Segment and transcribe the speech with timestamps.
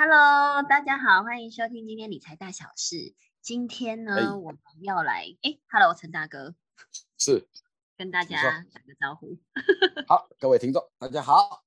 [0.00, 3.16] Hello，大家好，欢迎收听今天理财大小事。
[3.40, 6.54] 今天呢，哎我们要来哎，Hello，陈大哥，
[7.18, 7.48] 是，
[7.96, 9.40] 跟大家打个招呼。
[10.06, 11.64] 好，各位听众，大家好。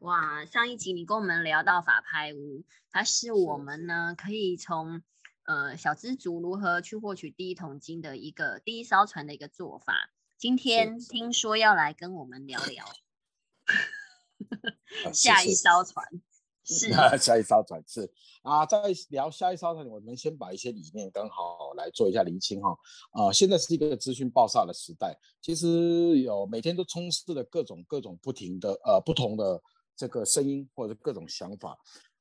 [0.00, 5.00] 哇，上一集你跟我们聊到法拍屋，它是我是们呢可以从
[5.44, 10.10] 呃小资族如何去获取第一桶金的一个第一艘船的一个做法。
[10.36, 12.84] 今天是听说要来跟我们聊聊
[15.14, 16.04] 下一艘船，
[16.74, 16.88] 是
[17.18, 18.10] 下一艘船是
[18.42, 22.76] 啊，在聊下一艘船，我们先把一些理念刚好来做一下厘清哈。
[23.12, 29.60] 啊、现在是一个资讯爆炸的时代，其实有每天都充斥着各种各种不停的呃不同的
[29.96, 31.76] 这个声音或者各种想法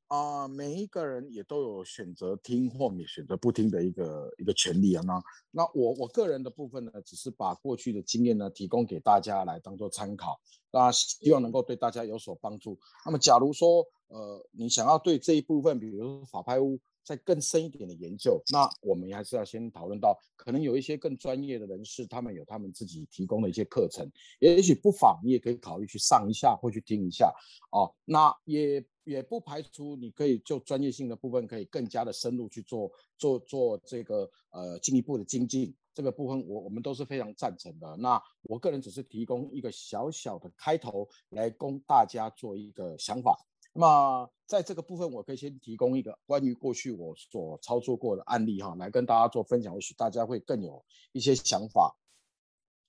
[0.07, 5.04] 啊、每一个人也都有选择听或也选择不听的一个一个权利啊。
[5.05, 5.21] 那
[5.52, 10.41] 那我我个人的部分呢，只是把过去的经验呢提供给大家来当做参考。
[10.71, 12.76] 那希望能够对大家有所帮助。
[13.05, 24.07] 那么，假如说呃你想要对这一部分，比如说法拍屋再更深一点的研究，那我们还是要先讨论到，可能有一些更专业的人士，他们有他们自己提供的一些课程，
[24.40, 27.34] 也许不妨你也可以考虑去上一下或去听一下
[27.71, 27.91] 哦。
[28.05, 35.76] 那也也不排除你可以就专业性的部分，可以更加的深入去做做做这个呃进一步的精进。
[35.91, 37.98] 这个部分我我们都是非常赞成的。
[37.98, 43.37] 那我个人只是提供一个小小的开头，来供大家做一个想法。
[43.73, 51.95] 那么在这个部分，我可以先提供一个关于过去我所操作过的案例哈，来跟大家做分享，或许大家会更有一些想法。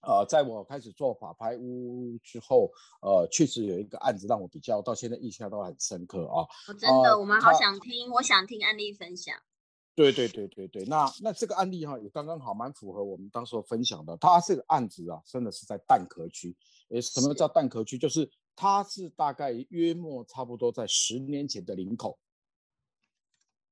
[0.02, 2.70] 呃，在我开始做法拍屋之后，
[3.02, 6.48] 呃，确实有一个案子让我比较到现在印象都很深刻啊。
[6.68, 9.36] 我真的，呃我们好想听，我想听案例分享。
[9.94, 14.16] 对对对对对，那那这个案例哈也刚刚好，蛮符合我们当时分享的。
[14.16, 16.56] 它这个案子啊，真的是在蛋壳区。
[16.88, 17.98] 诶，什么叫蛋壳区？
[17.98, 22.18] 就是它是大概约莫差不多在十年前的林口，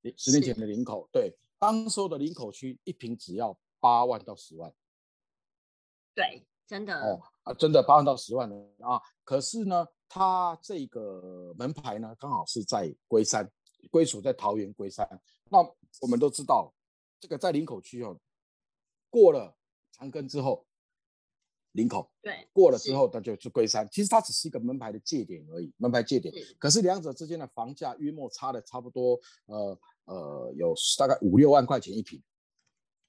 [0.02, 4.72] 诶十年前的林口，对，当时候的林口区一平只要八万到十万
[6.14, 9.00] 对，真的，哦啊，真的八万到十万啊。
[9.24, 13.50] 可是呢，它这个门牌呢，刚好是在龟山，
[13.90, 15.06] 归属在桃园龟山。
[15.50, 15.58] 那
[16.00, 16.74] 我们都知道，
[17.20, 18.18] 这个在林口区哦，
[19.10, 19.56] 过了
[19.92, 20.66] 长庚之后，
[21.78, 23.88] 林口对，过了之后，那就去龟山。
[23.92, 26.34] 其实它只是一个门牌的界点而已，门牌界点。
[26.34, 32.20] 是可是两者之间的房价约莫差了差不多，呃呃，有大概五六万块钱一平，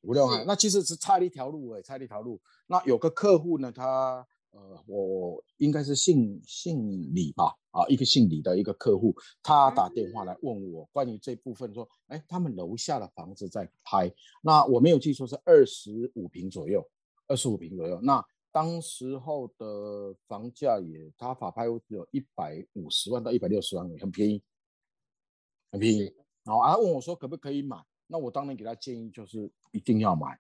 [0.02, 0.46] 五六万。
[0.46, 2.40] 那其实是差了一条路哎，差了一条路。
[2.68, 14.13] 那有个客户呢，他呃，我应该是姓姓李吧，啊，一个姓李的一个客户，他打电话来问我关于这部分，说，哎，他们楼下的房子在拍，
[14.44, 16.84] 那我没有记错是二十五平左右，
[17.28, 18.00] 二十五平左右。
[18.01, 24.41] 那当时候的房价也，他法拍屋只有一百五十万到一百六十万，很便宜，
[25.71, 26.13] 很便宜。
[26.43, 27.77] 然后啊他问我说可不可以买，
[28.07, 30.39] 那我当然给他建议就是一定要买，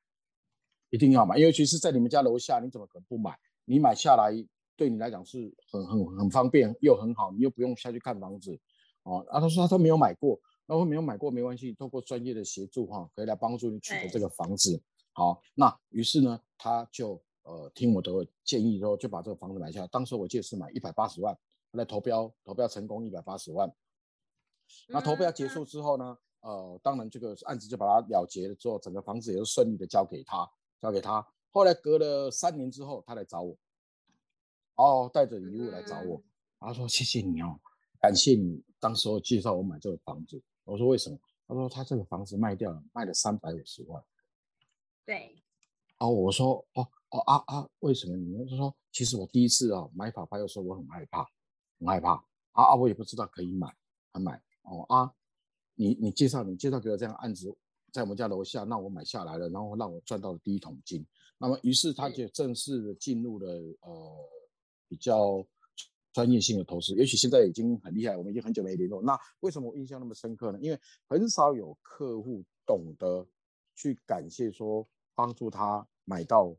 [0.89, 3.37] 一定要买，因为其是在你们家楼下，你怎么可能不买？
[3.65, 4.31] 你买下来
[4.75, 8.59] 对你来讲是很很很方便又很好，你又不用下去看房子
[9.03, 9.23] 哦。
[9.29, 14.81] 啊，他说他都没有买过，那我没有买过没关系，透过专业的协助哈、可以来帮助你取得这个房子。
[15.11, 18.11] 好，那于是呢，他就呃听我的
[18.43, 19.87] 建议之后，就把这个房子买下来。
[19.87, 23.67] 当时我记得是买一百八十万，后来投标投标成功一百八十万。
[24.87, 30.47] 那投标结嗯束之后呢，呃，当然这个案子就把它了结了之后，整个房子也是顺利的交给他，
[30.79, 31.25] 交给他。
[31.49, 33.57] 后来隔了三年之后，他来找我，
[34.75, 36.21] 哦，带着礼物来找我，
[36.59, 37.59] 他说谢谢你哦，
[37.99, 40.39] 感谢你当时候介绍我买这个房子。
[40.65, 41.17] 我说为什么？
[41.47, 44.03] 他说他这个房子卖掉了，卖了三百五十万。
[45.03, 45.35] 对，
[45.97, 48.47] 哦，我说哦哦啊啊，为什么你们？
[48.47, 51.23] 他说其实我第一次啊买法拍的时候我很害怕，
[51.79, 52.13] 很害怕
[52.51, 53.67] 啊啊，我也不知道可以买，
[54.13, 55.11] 还买哦啊，
[55.75, 57.55] 你你介绍你介绍给我这样案子，
[57.91, 61.05] 在我们家楼下，那我买下来了，然后让我赚到了第一桶金。
[61.37, 63.47] 那么于是他就正式的进入了
[63.81, 64.11] 呃
[64.87, 65.43] 比较
[66.13, 69.01] 专业性的投资，也许现在已经很厉害，我们已经很久没联络。
[69.01, 70.59] 那为什么我印象那么深刻呢？
[70.61, 73.25] 因为很少有客户懂得
[73.75, 76.55] 去感谢说帮助他买到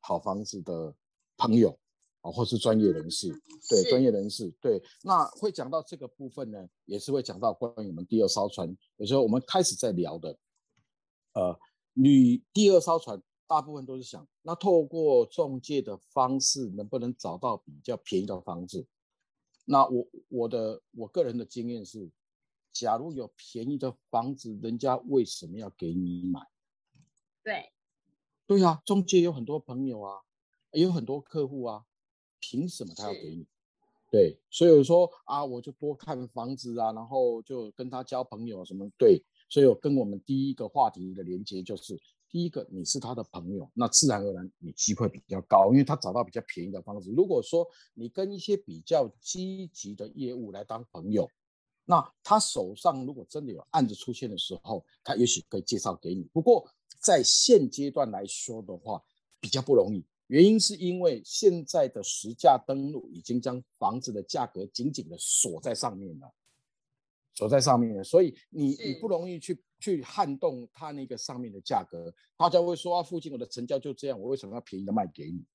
[0.00, 0.94] 好房子的
[1.36, 1.78] 朋友
[2.20, 3.28] 啊，或是专业人士，
[3.68, 4.82] 对专业人士，对。
[5.02, 10.38] 那会讲到这个部分呢，也是会讲到关于我们第二艘船，有时候我们开始在聊的，
[11.34, 11.58] 呃，
[11.92, 18.86] 你第二艘船大部分都是想，那透过中介的方式，能不能找到比较便宜的房子？
[19.64, 22.10] 那我我的我个人的经验是，
[22.72, 26.40] 假如有便宜的房子，人家为什么要给你买？
[27.42, 27.70] 对，
[28.48, 30.22] 对啊，中介有很多朋友啊，
[30.72, 31.84] 也有很多客户啊，
[32.40, 33.46] 凭什么他要是给你？
[34.10, 38.90] 对，所以说啊，我就多看房子啊，然后就跟他交朋友什么。
[38.96, 42.00] 对，所以我跟我们第一个话题的连接就是，
[42.30, 47.12] 第一个你是他的朋友，那自然而然你机会比较高，因为他找到比较便宜的房子。
[47.14, 51.28] 如果说你跟一些比较积极的业务来当朋友，
[51.84, 56.22] 那他手上如果真的有案子出现的时候，他也许可以介绍给你。
[56.32, 56.66] 不过
[56.98, 59.02] 在现阶段来说的话，
[59.40, 60.04] 比较不容易。
[60.26, 66.34] 原因是因为现在的实价登录已经将房子的价格紧紧的锁在上面了，
[67.34, 72.14] 锁在上面了，所以你你不容易去去撼动它那个上面的价格。
[72.36, 75.46] 大家会说啊，附近我的成交就这样，我为什么要便宜的卖给你？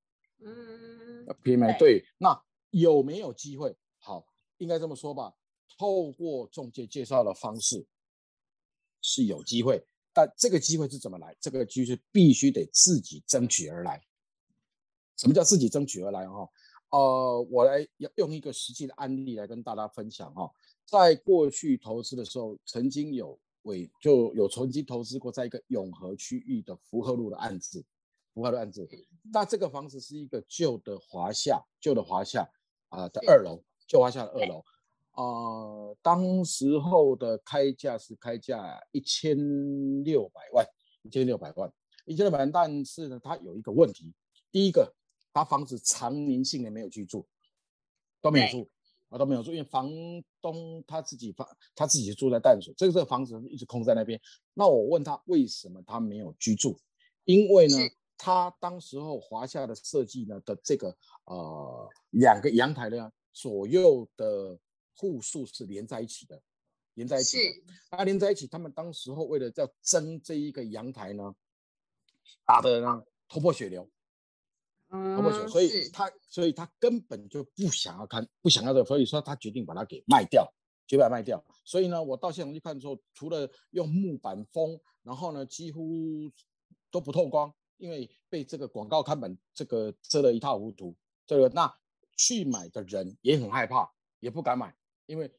[0.43, 2.03] 嗯，便宜卖对。
[2.17, 3.77] 那有没有机会？
[3.99, 4.25] 好，
[4.57, 5.35] 应该这么说吧，
[5.77, 7.85] 透过中介介绍的方式
[9.01, 11.35] 是有机会，但这个机会是怎么来？
[11.41, 14.01] 这个机会必须得自己争取而来。
[15.17, 16.27] 什么叫自己争取而来？
[16.27, 16.47] 哈，
[16.89, 20.51] 呃，我来用一个实际的案例来跟大家分享哈。
[20.85, 27.83] 在过去投资的时候，曾经有委就有曾经投资过在一个永和区域的福和路的案子，
[28.33, 28.87] 福和路案子。
[29.31, 32.49] 那这个房子是一个旧的华夏，旧的华夏
[32.89, 34.63] 啊的二楼，旧华夏的二楼。
[35.13, 40.65] 呃，当时候的开价是开价一千六百万，
[41.03, 41.71] 一千六百万，
[42.05, 42.51] 一千六百万。
[42.51, 44.13] 但是呢，它有一个问题，
[44.51, 44.93] 第一个。
[45.35, 47.25] 他房子长年性的没有居住，
[48.21, 48.69] 都没有住，
[49.09, 49.89] 啊都没有住，因为房
[50.39, 54.21] 东他自己房他自己住在淡水，这个这个房子一直空在那边。
[54.53, 56.77] 那我问他为什么他没有居住？
[57.23, 57.77] 因为呢，
[58.15, 60.95] 他当时候华夏的设计呢的这个
[61.25, 64.55] 呃两个阳台呢左右的
[64.95, 66.41] 户数是连在一起的，
[66.93, 71.35] 连在一起的，啊连在一起，他们当时候为了要争这一个阳台呢，
[72.45, 73.89] 打的呢头破血流。
[74.89, 80.47] 头破血流，所以他所以他根本就不想要看，不想要的，所以说他决定把它给卖掉，
[80.85, 81.43] 决定卖掉。
[81.65, 86.31] 所以呢，我到现场去看的时候，除了用木板封，然后呢几乎
[86.91, 90.95] 都不透光，因为被这个广告看板这个遮得一塌糊涂。
[91.25, 91.75] 这个那
[92.15, 94.75] 去买的人也很害怕，也不敢买，
[95.05, 95.31] 因为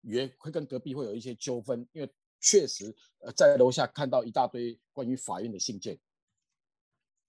[0.00, 5.98] 也会跟隔壁会有一些纠纷，因为确实呃在楼下看到一大堆关于法院的信件，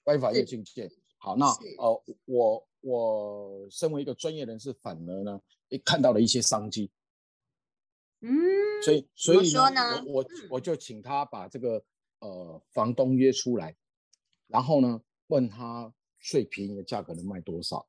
[0.04, 0.92] 关于法院信件。
[1.18, 1.46] 好，那
[1.78, 5.40] 呃，我我身为一个专业人士，反而呢，
[5.70, 6.92] 也看到了一些商机。
[8.20, 8.32] 嗯，
[8.84, 11.84] 所以所以呢，我我我就请他把这个
[12.20, 13.76] 呃房东约出来，
[14.48, 17.88] 然后呢，问他最便宜的价格能卖多少？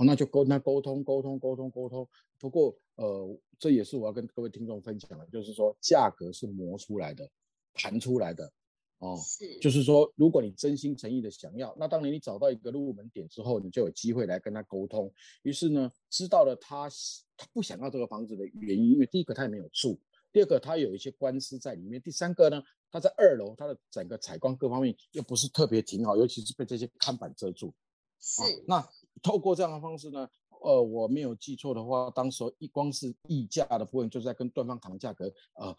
[0.00, 2.08] 哦，那就跟他沟通沟通沟通沟通。
[2.38, 7.30] 不过呃，这也是我要跟各位听众分享的，就是说价格是磨出来的，
[7.74, 8.50] 谈出来的。
[8.98, 15.12] 哦，是，就是说，如果你真心诚意的想要，那当然你找到一个入门点之后，你就有机会来跟他沟通。
[15.42, 16.88] 于是呢，知道了他
[17.36, 19.98] 他不想要这个房子的原因，因为第一个他也没有住，
[20.32, 27.74] 第二个他有一些官司在里面，第三个呢，他在二楼，他的整个采光各方面又不是特别挺好，尤其是被这些看板遮住。
[28.22, 28.86] 是，那
[29.22, 30.28] 透过这样的方式呢，
[30.62, 35.76] 呃，我没有记错的话，当时一光是溢价的部分，就在跟对方谈价格，呃，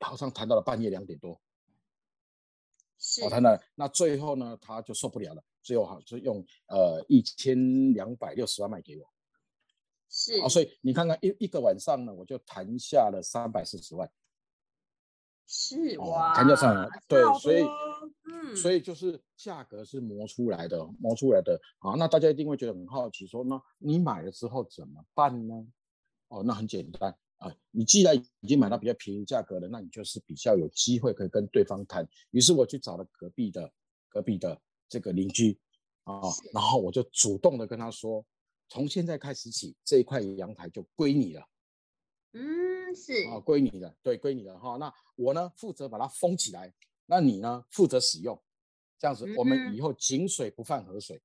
[0.00, 1.40] 好像谈到了半夜两点多。
[3.22, 9.06] 我谈了，那最后呢，他就受不了了，最后好是用呃一千两百六十万卖给我，
[10.08, 14.10] 是啊，所以你看看一一个晚上呢，我就谈下了三百四十万，
[15.46, 17.62] 是哇，谈下上对，所以
[18.24, 25.66] 嗯，所以就是价格是磨出来的，磨出来的啊，那大家一定会觉得很好奇，说那你买了之后怎么办呢？
[26.28, 27.16] 哦，那很简单。
[27.38, 32.08] 啊，你既然已经买到比较便宜价格了，那你就是比较有机会可以跟对方谈。
[32.30, 33.70] 于是我去找了隔壁的
[34.08, 34.58] 隔壁的
[34.88, 35.58] 这个邻居
[36.04, 36.22] 啊，
[36.54, 38.24] 然后我就主动的跟他说，
[38.68, 41.46] 从现在开始起，这一块阳台就归你了。
[42.32, 44.76] 嗯，是啊，归你的，对，归你的哈。
[44.76, 46.72] 那我呢负责把它封起来，
[47.06, 48.40] 那你呢负责使用，
[48.98, 51.22] 这样子我们以后井水不犯河水。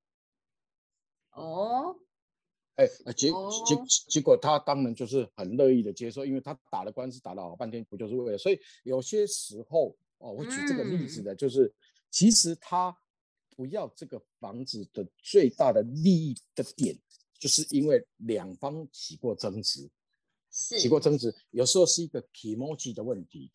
[1.32, 1.96] 哦。
[2.76, 3.76] 哎，结结
[4.08, 8.38] 结果他当然就是很乐意的接受，因为他打了官司打了好半天，不就是为了？
[8.38, 11.74] 所以有些时候哦，我举这个例子的，就是
[12.10, 12.98] 其实他
[13.50, 16.98] 不要这个房子的最大的利益的点，
[17.38, 19.90] 就是因为两方起过争执，
[20.50, 23.52] 起过争执，有时候是一个 emoji 的问题，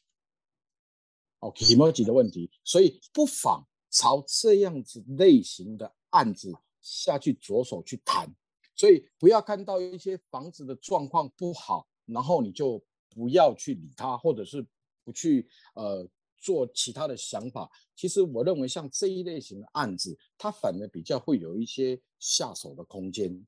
[1.44, 8.34] 哦，emoji 的问题，所以不妨朝这样子类型的案子下去着手去谈。
[8.74, 14.66] 所以不要看到一些房子的状况不好，然后你就不要去理它，或者是
[15.04, 16.08] 不去呃
[16.38, 17.70] 做其他的想法。
[17.94, 23.46] 其实我认为像这一类型的案子，它反而比较会有一些下手的空间，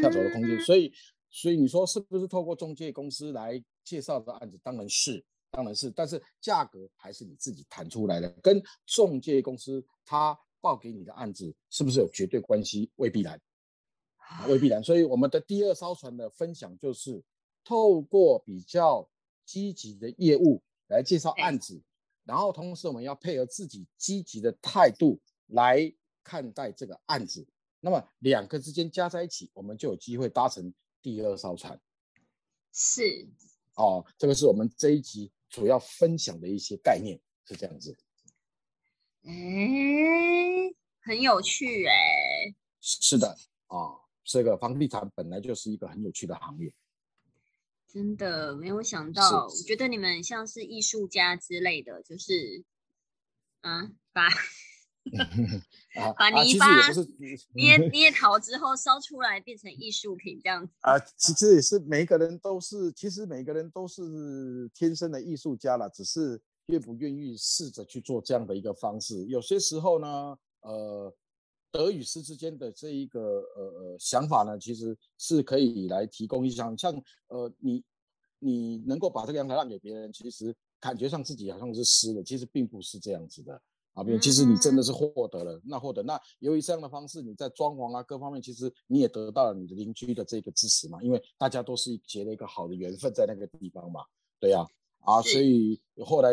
[0.00, 0.58] 下手的空间。
[0.60, 0.92] 所以
[1.30, 4.58] 所以你说是不是透过中介公司来介绍的案子？
[4.62, 12.90] 当然是，当然是，但是价格还是你自己谈出来的，跟中介公司他报给你的案子是不是有绝对关系？
[12.96, 13.40] 未必然，
[14.46, 14.82] 未必然。
[14.82, 17.22] 所以我们的第二艘船的分享就是
[17.64, 19.08] 透过比较
[19.44, 21.82] 积极的业务来介绍案子，
[22.24, 27.46] 然后同时我们要配合自己积极的态度来看待这个案子。
[27.80, 31.80] 那么两个之间加在一起，我们就有机会搭乘第二艘船。
[32.72, 33.26] 是，
[33.76, 37.96] 哦，这个是我们这一集主要分享的一些概念，是这样子。
[39.22, 42.54] 嗯，很有趣哎。
[42.80, 43.36] 是的，
[43.66, 46.72] 啊，这个房地产本来就是一个很有趣的行业。
[47.88, 52.64] 真的没有想到，我觉得你们像是艺术家之类的，就是，
[53.62, 54.28] 啊，把。
[56.16, 56.66] 把泥巴
[57.54, 64.02] 捏捏陶之后烧出来变成艺术品这样子啊，其实也是每个人都是，其实每个人都是
[64.74, 69.24] 天生的艺术家了，只是愿不愿意试着去做这样的一个方式。
[69.26, 71.14] 有些时候呢，呃，
[71.70, 76.94] 德与失之间的这一个呃呃想法呢，其实是可以来提供一项，像
[77.28, 77.82] 呃你
[78.38, 83.60] 你能够把这个阳台让给别人，其实感觉上自己好像是失了，其实并不是这样子的。
[83.98, 94.04] 啊，比如其实你真的是获得了，那获得那由于这样的方式，你在装潢啊各方面，其实你也得到了你的邻居的这个支持嘛，因为大家都是结了一个好的缘分在那个地方嘛，
[94.38, 94.64] 对呀，
[95.00, 96.30] 啊，所以后来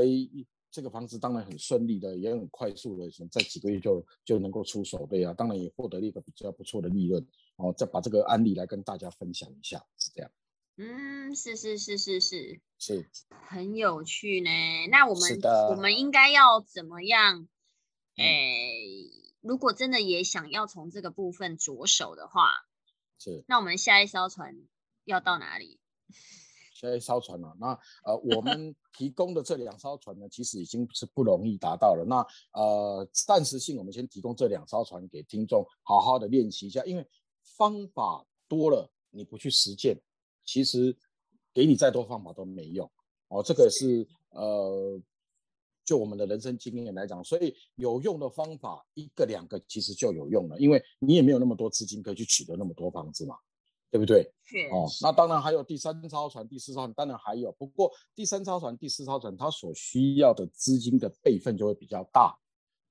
[0.70, 10.30] 这个房子当然很顺利的，也很快速的，在几个月就就能够出手，对呀，当然也获得了一个比较不错的利润，哦，再把这个案例来跟大家分享一下，是这样。
[10.78, 13.10] 嗯，是是是是是是，
[13.48, 14.50] 很有趣呢。
[14.92, 17.48] 那我们我们应该要怎么样？
[18.18, 18.72] 哎，
[19.42, 22.50] 如果真的也想要从这个部分着手的话，
[23.20, 24.56] 是，那我们下一艘船
[25.04, 25.80] 要到哪里？
[26.74, 27.56] 下一艘船啊？
[27.60, 27.68] 那
[28.04, 32.06] 呃，我们提供的这两艘船呢，其实已经是不容易达到了。
[32.08, 37.08] 那呃，暂时性我们先提供这两艘船给听众好好的练习一下，因为
[37.58, 39.98] 方法多了，你不去实践，
[40.46, 40.96] 其实
[41.54, 42.90] 给你再多方法都没用
[43.28, 43.44] 哦。
[43.44, 45.02] 这个是呃。
[45.86, 53.38] 就我们的人生经验来讲，所以有用的方法一个两个其实就有用了，因为你也没有那么多资金可以去取得那么多房子嘛，
[53.92, 54.24] 对不对？
[54.72, 62.36] 哦，那当然还有第三艘船、第四艘船，当然还有，不过第三艘船、第四艘船它所需要的资金的备份就会比较大。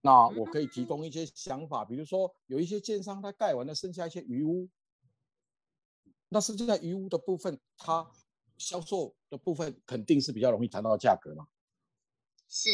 [0.00, 4.68] 那我可以提供一些想法，比如说有一些建商他盖完了，剩下一些余屋，
[6.28, 8.06] 那剩下余屋的部分，它
[8.56, 11.46] 销售的部分肯定是比较容易谈到价格嘛。
[12.48, 12.70] 是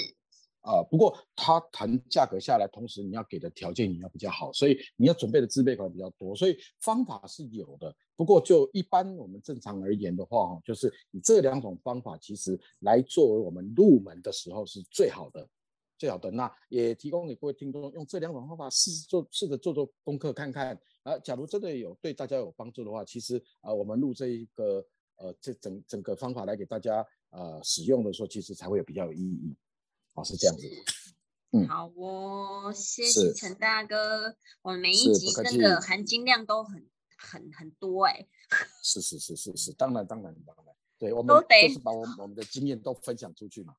[0.62, 7.94] 啊，不过他谈价格下来，同时你要给的条件也要比较好，所以你要准备的自备款比较多，所以方法是有的。
[8.14, 15.48] 不过就一般我们正常而言的话，哈，就是以这两种方法，其实来作为我们入门的时候是最好的，
[15.96, 16.30] 最好的。
[16.30, 20.78] 那也提供给各位听众用这两种方法试做，试着做做功课看看。
[21.04, 24.84] 啊，假如真的有对大家有帮助的话，其实啊，我们录这一个
[25.16, 29.56] 呃这整整个方法来给大家呃使用的时候，其实才会有比较有意义。
[30.14, 30.68] 哦，是这样子。
[31.52, 34.36] 嗯，好哦，谢谢陈大哥。
[34.62, 38.26] 我们每一集真的含金量都很很很多哎。
[38.82, 43.74] 是是是是是，当然当然当然，对我们都得把我们我们的经验都分享出去嘛。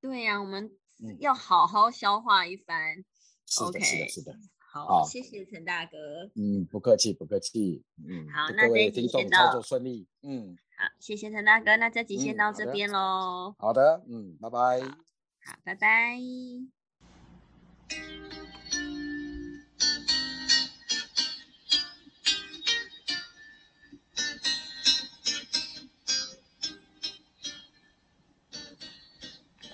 [0.00, 0.76] 对呀，我们
[1.20, 3.04] 要好好消化一番。
[3.46, 4.38] 是的，是的，是的。
[4.72, 6.30] 好，谢谢陈大哥。
[6.36, 7.82] 嗯，不客气，不客气。
[8.08, 9.46] 嗯，好，那这集先到。
[9.46, 10.06] 操作顺利。
[10.22, 11.76] 嗯，好，谢谢陈大哥。
[11.76, 13.54] 那这集先到这边喽。
[13.58, 14.80] 好的，嗯，拜拜。
[14.80, 16.20] 好，拜拜。